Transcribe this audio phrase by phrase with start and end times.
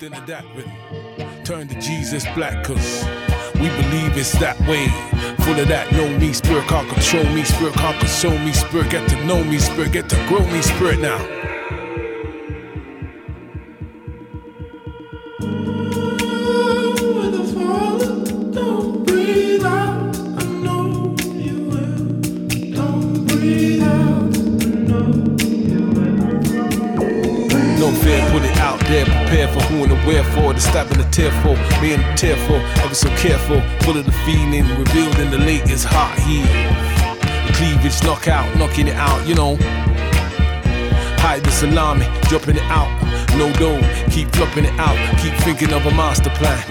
[0.00, 1.44] Into that rhythm.
[1.44, 3.04] Turn to Jesus black, cause
[3.54, 4.86] we believe it's that way.
[5.44, 9.08] Full of that, know me, spirit can't control me, spirit can't console me, spirit get
[9.10, 11.18] to know me, spirit get to grow me, spirit now.
[31.96, 36.46] Being tearful, ever so careful, full of the feeling revealed in the latest hot heat.
[37.46, 39.56] The cleavage knockout, knocking it out, you know.
[41.20, 42.90] Hide the salami, dropping it out.
[43.36, 46.64] No dough, keep flopping it out, keep thinking of a master plan.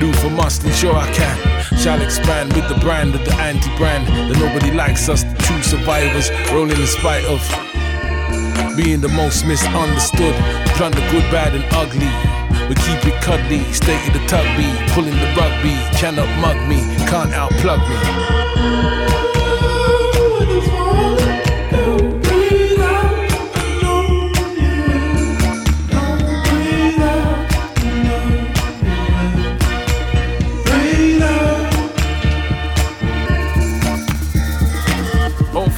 [0.00, 1.36] Do for must, and sure I can.
[1.78, 6.30] Shall expand with the brand of the anti-brand that nobody likes us, the true survivors,
[6.50, 7.40] rolling in spite of
[8.76, 10.34] being the most misunderstood.
[10.76, 12.35] Plunder good, bad, and ugly.
[12.68, 15.74] We keep it cuddly, stay of the tugby, pulling the rugby.
[15.96, 17.96] Cannot mug me, can't outplug me.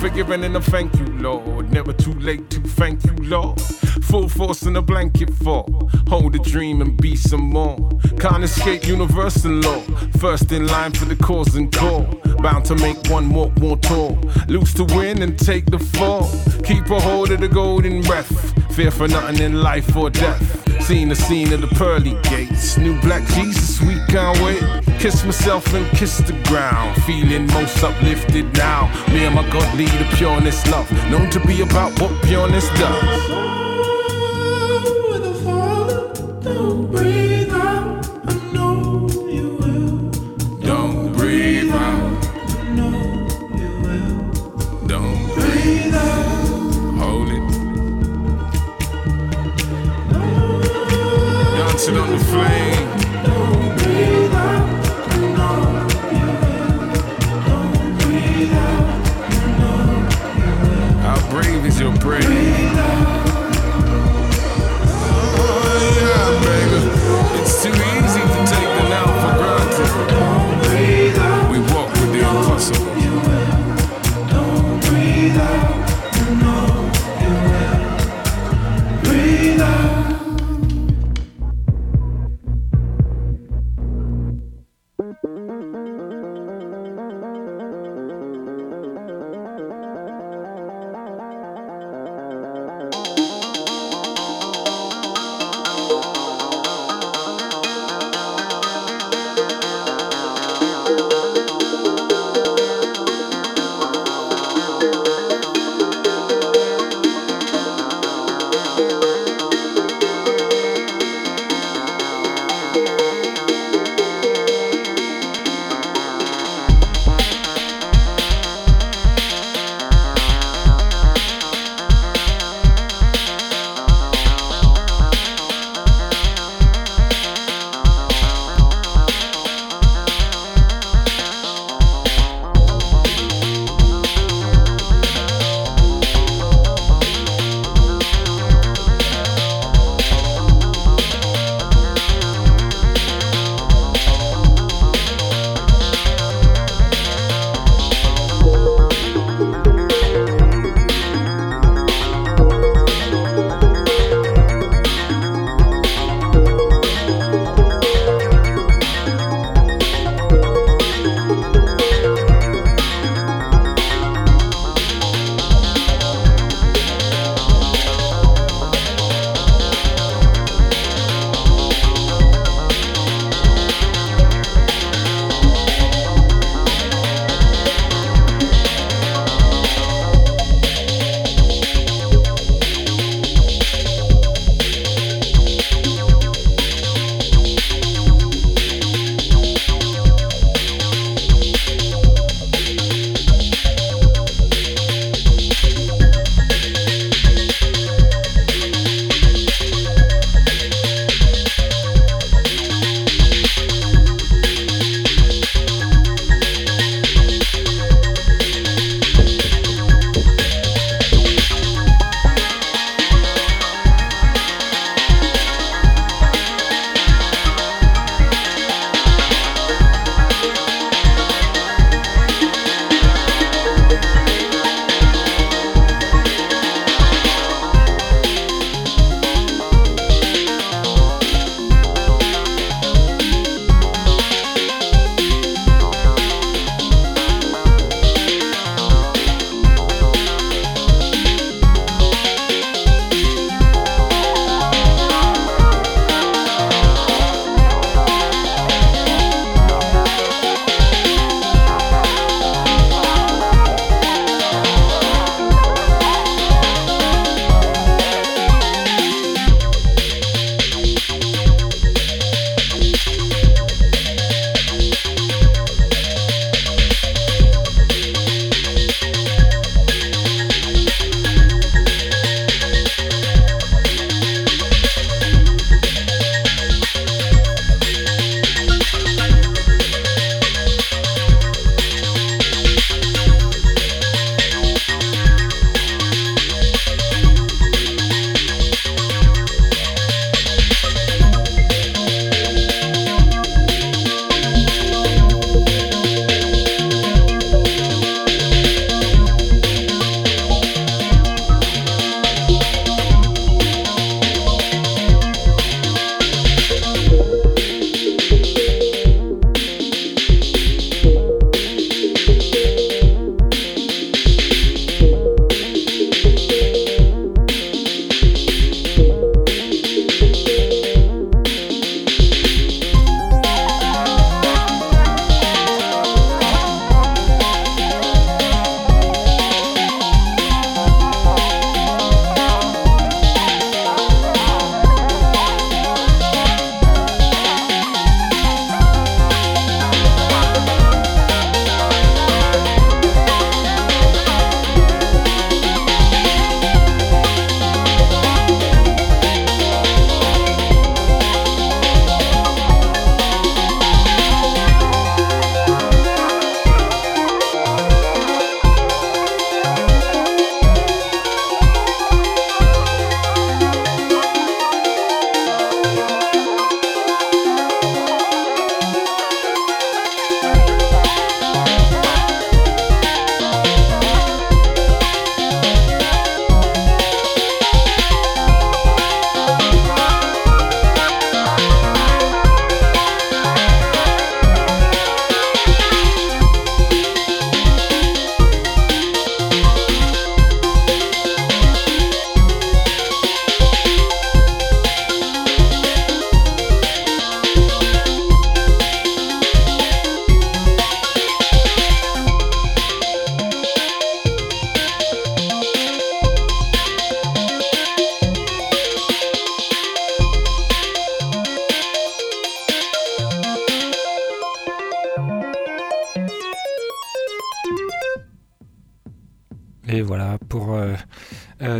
[0.00, 1.70] Forgiven and a thank you, Lord.
[1.72, 3.60] Never too late to thank you, Lord.
[4.02, 5.66] Full force in a blanket for.
[6.08, 7.76] Hold a dream and be some more.
[8.18, 9.80] Can't escape universal law.
[10.18, 12.02] First in line for the cause and call.
[12.42, 14.18] Bound to make one walk more tall.
[14.48, 16.28] Lose to win and take the fall.
[16.64, 18.54] Keep a hold of the golden breath.
[18.74, 20.82] Fear for nothing in life or death.
[20.82, 22.78] Seen the scene of the pearly gates.
[22.78, 24.62] New black Jesus, we can't wait.
[24.98, 27.00] Kiss myself and kiss the ground.
[27.02, 28.86] Feeling most uplifted now.
[29.08, 30.90] Me and my God lead a pureness love.
[31.10, 33.57] Known to be about what pureness does.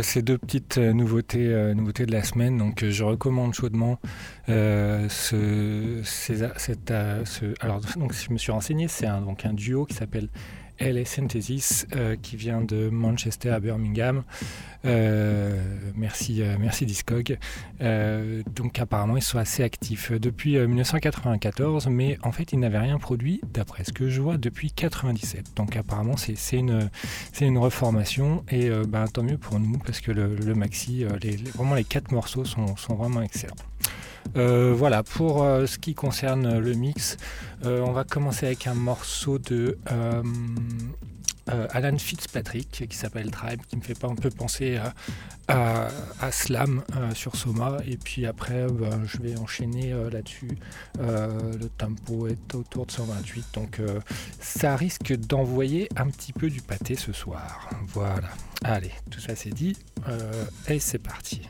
[0.09, 2.57] Ces deux petites nouveautés, nouveautés de la semaine.
[2.57, 3.99] Donc je recommande chaudement
[4.47, 6.91] ce, cette,
[7.59, 10.29] alors donc je me suis renseigné, c'est un duo qui s'appelle
[10.79, 14.23] LA Synthesis euh, qui vient de Manchester à Birmingham.
[14.85, 15.61] Euh,
[15.95, 17.37] merci, euh, merci Discog.
[17.79, 23.41] donc apparemment ils sont assez actifs depuis 1994, mais en fait ils n'avaient rien produit
[23.53, 25.55] d'après ce que je vois depuis 97.
[25.55, 26.89] Donc apparemment c'est une,
[27.41, 31.03] une reformation et ben, tant mieux pour nous parce que le, maxi,
[31.55, 33.55] vraiment les quatre morceaux sont, sont vraiment excellents.
[34.35, 37.17] Euh, voilà, pour euh, ce qui concerne le mix,
[37.65, 39.77] euh, on va commencer avec un morceau de
[41.71, 44.79] Alan Fitzpatrick qui s'appelle Tribe, qui me fait pas un peu penser
[45.47, 45.87] à,
[46.31, 46.83] Slam
[47.15, 47.77] sur Soma.
[47.87, 50.59] Et puis après, ben, je vais enchaîner là-dessus.
[50.99, 53.81] le tempo est autour de 128, donc
[54.39, 57.67] ça risque d'envoyer un petit peu du pâté ce soir.
[57.87, 58.29] Voilà.
[58.63, 59.75] Allez, tout ça c'est dit.
[60.67, 61.41] et c'est parti.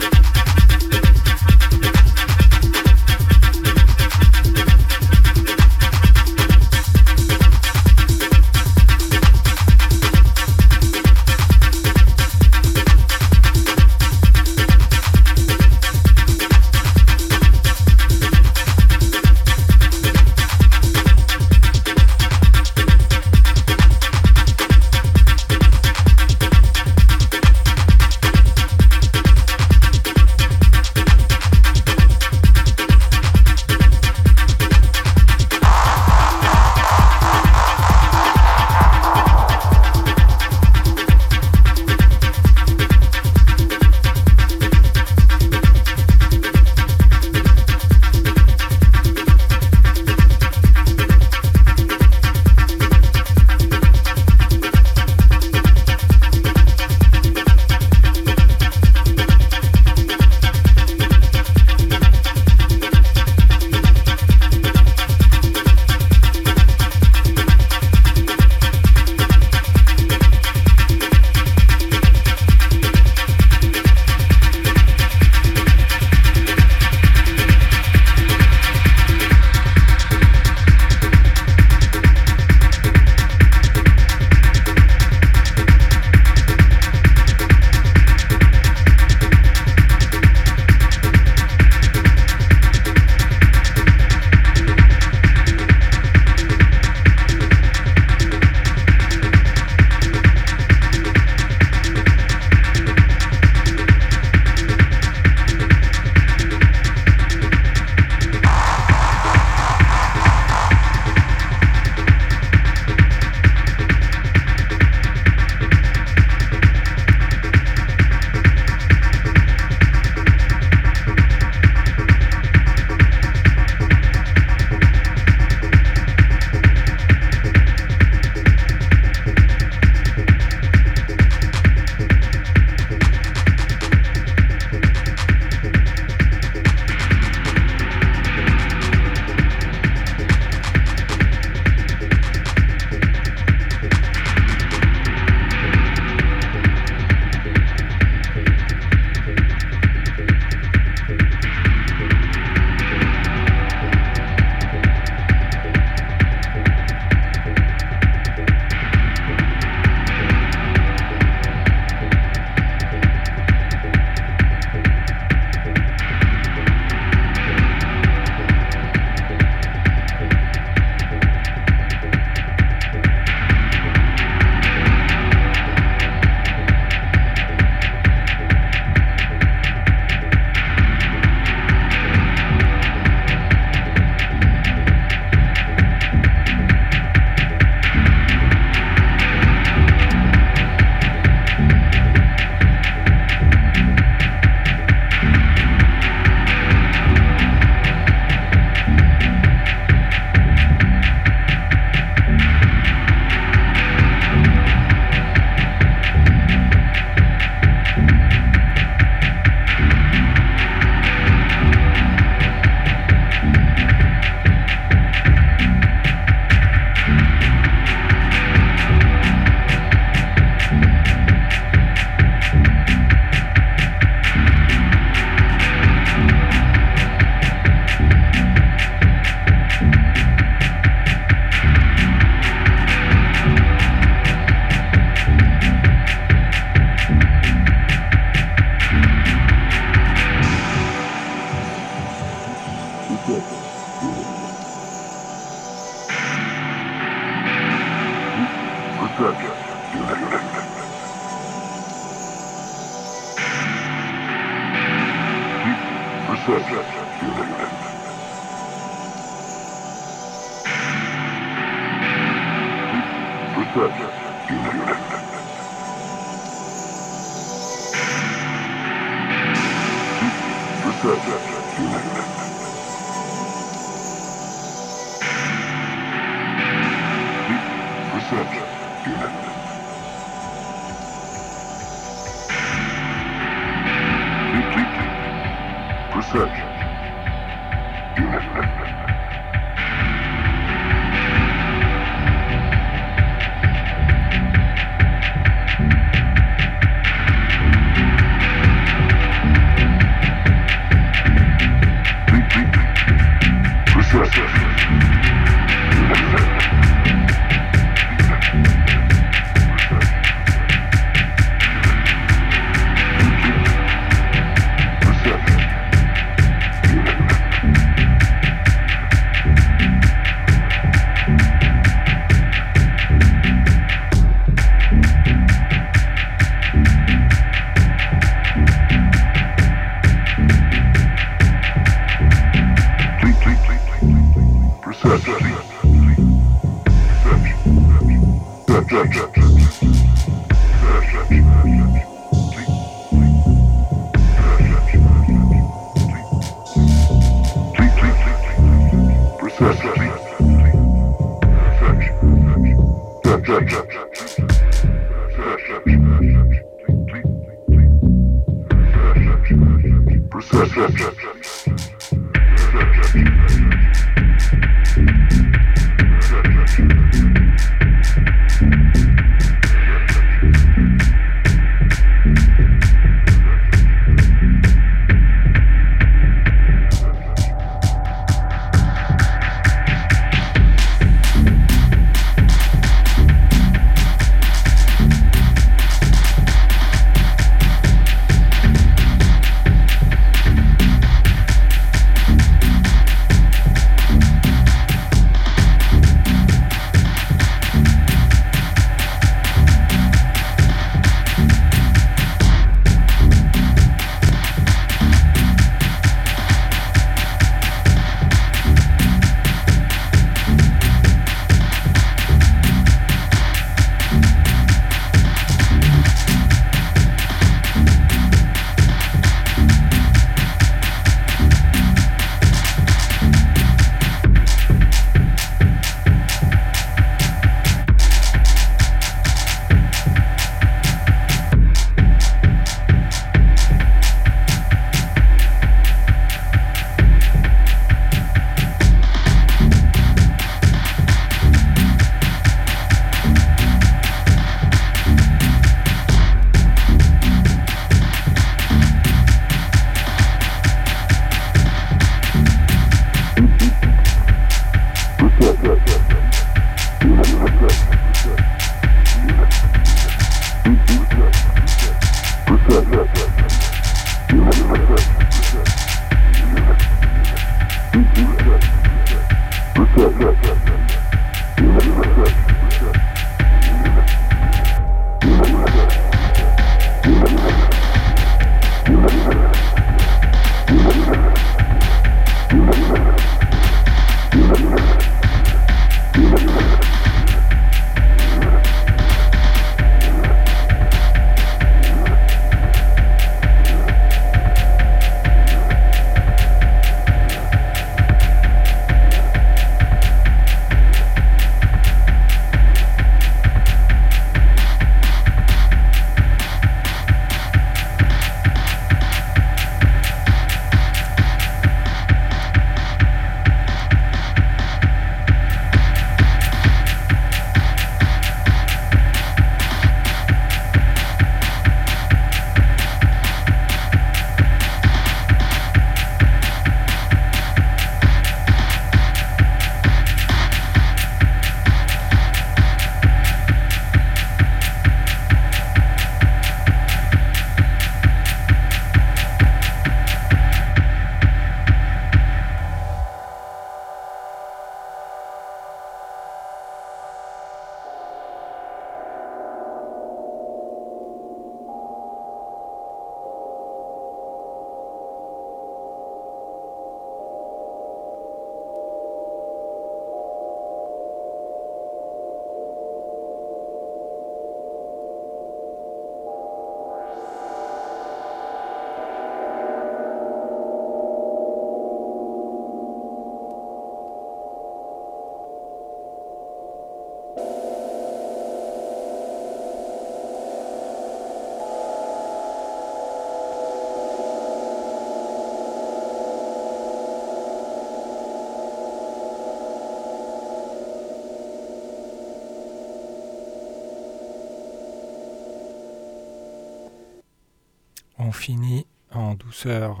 [598.22, 600.00] On finit en douceur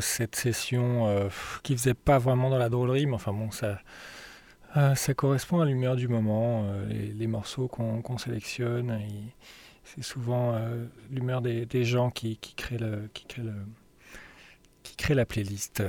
[0.00, 1.28] cette session
[1.62, 3.78] qui faisait pas vraiment dans la drôlerie, mais enfin bon, ça,
[4.94, 8.98] ça correspond à l'humeur du moment, les, morceaux qu'on sélectionne.
[9.84, 10.58] C'est souvent
[11.10, 13.54] l'humeur des, gens qui, qui créent le, qui créent le,
[14.86, 15.82] qui crée la playlist.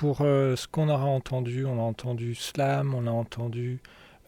[0.00, 3.80] Pour ce qu'on aura entendu, on a entendu Slam, on a entendu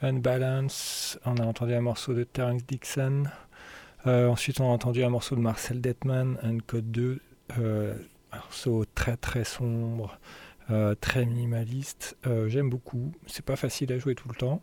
[0.03, 3.25] Unbalance, on a entendu un morceau de Terence Dixon.
[4.07, 7.21] Euh, ensuite, on a entendu un morceau de Marcel Detman, un code 2,
[7.59, 7.95] euh,
[8.33, 10.19] un morceau très très sombre,
[10.71, 12.17] euh, très minimaliste.
[12.47, 13.13] J'aime beaucoup.
[13.27, 14.63] C'est pas facile à jouer tout le temps.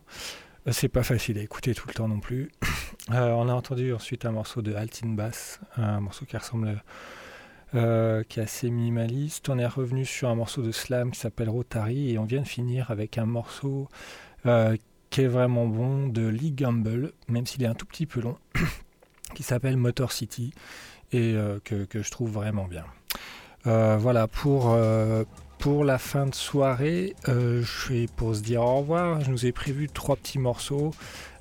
[0.70, 2.52] C'est pas facile à écouter tout le temps non plus.
[3.08, 6.80] on a entendu ensuite un morceau de Altin Bass, un morceau qui ressemble,
[7.72, 9.48] qui est assez minimaliste.
[9.48, 12.48] On est revenu sur un morceau de slam qui s'appelle Rotary et on vient de
[12.48, 13.88] finir avec un morceau
[14.44, 18.38] qui est vraiment bon de Lee Gamble, même s'il est un tout petit peu long,
[19.34, 20.52] qui s'appelle Motor City
[21.12, 22.84] et euh, que, je trouve vraiment bien.
[23.66, 25.24] Euh, voilà, pour, euh,
[25.58, 29.20] pour la fin de soirée, je vais pour se dire au revoir.
[29.20, 30.92] Je nous ai prévu trois petits morceaux.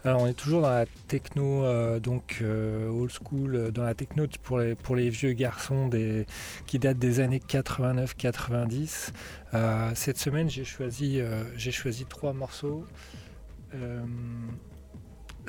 [0.04, 1.64] Alors on est toujours dans la techno,
[2.00, 5.92] donc old school, dans la techno pour les, vieux garçons
[6.66, 9.12] qui datent des années 89-90.
[9.94, 11.22] cette semaine j'ai choisi,
[11.56, 12.84] j'ai choisi trois morceaux.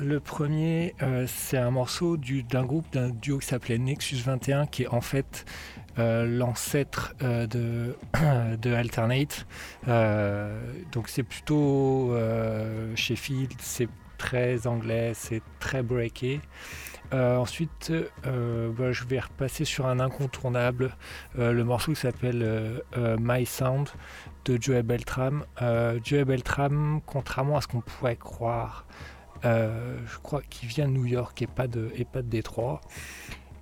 [0.00, 4.66] Euh, le premier, euh, c'est un morceau d'un groupe, d'un duo qui s'appelait Nexus 21,
[4.66, 5.44] qui est en fait
[5.98, 7.96] euh, l'ancêtre de,
[8.62, 9.46] de, Alternate.
[10.92, 12.14] donc c'est plutôt
[12.94, 13.88] Sheffield, c'est
[14.18, 16.40] très anglais, c'est très breaké.
[17.12, 17.92] ensuite,
[18.24, 20.96] bah, je vais repasser sur un incontournable,
[21.36, 22.82] le morceau qui s'appelle
[23.18, 23.88] My Sound
[24.44, 25.44] de Joe Beltram.
[25.60, 30.92] Euh, Joe Beltram, contrairement à ce qu'on pourrait croire, euh, je crois qu'il vient de
[30.92, 32.80] New York et pas de, et pas de Détroit.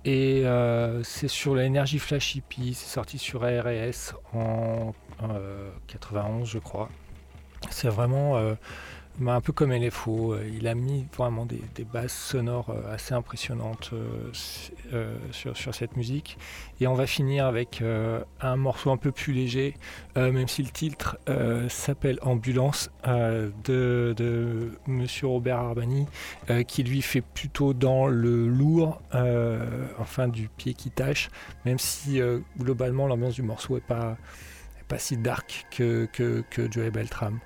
[0.03, 4.93] Et euh, c'est sur l'énergie Flash hippie, c'est sorti sur ARS en
[5.87, 6.89] 91 je crois.
[7.69, 8.39] C'est vraiment
[9.27, 13.91] un peu comme LFO, euh, il a mis vraiment des, bases sonores euh, assez impressionnantes
[13.93, 16.37] euh, sur, cette musique.
[16.79, 17.83] Et on va finir avec
[18.41, 19.75] un morceau un peu plus léger,
[20.15, 21.17] même si le titre
[21.69, 26.07] s'appelle Ambulance, de, Monsieur Robert Arbani,
[26.67, 29.01] qui lui fait plutôt dans le lourd,
[29.99, 31.29] enfin du pied qui tâche,
[31.65, 32.19] même si
[32.59, 34.17] globalement l'ambiance du morceau n'est pas,
[34.87, 37.39] pas si dark que, que, que Joey Beltram.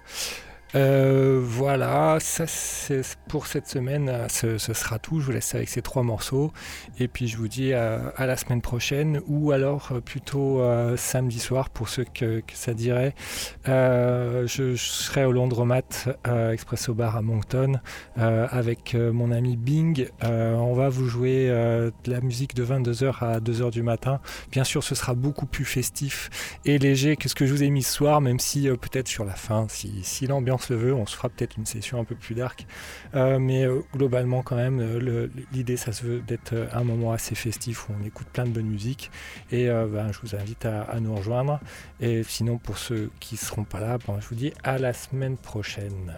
[0.76, 5.22] Euh, voilà, ça c'est pour cette semaine, euh, ce, sera tout.
[5.22, 6.52] Je vous laisse avec ces trois morceaux
[7.00, 10.62] et puis je vous dis à, la semaine prochaine ou alors euh, plutôt
[10.98, 13.14] samedi soir pour ceux que, ça dirait.
[13.66, 15.82] je, serai au Londromat
[16.52, 17.80] Expresso Bar à Moncton
[18.18, 20.08] avec mon ami Bing.
[20.22, 24.20] on va vous jouer de la musique de 22h à 2h du matin.
[24.52, 26.30] Bien sûr, ce sera beaucoup plus festif
[26.66, 29.26] et léger que ce que je vous ai mis ce soir, même si peut-être sur
[29.26, 32.66] la fin, si l'ambiance veut, on se fera peut-être une session un peu plus dark.
[33.14, 37.36] Euh, mais euh, globalement, quand même, euh, l'idée, ça se veut d'être un moment assez
[37.36, 39.12] festif où on écoute plein de bonne musique.
[39.52, 41.60] Et ben, je vous invite à, nous rejoindre.
[42.00, 44.94] Et sinon, pour ceux qui ne seront pas là, ben, je vous dis à la
[44.94, 46.14] semaine prochaine.